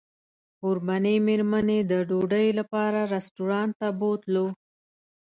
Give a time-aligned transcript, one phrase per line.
[0.59, 4.47] کوربنې مېرمنې د ډوډۍ لپاره رسټورانټ ته بوتلو.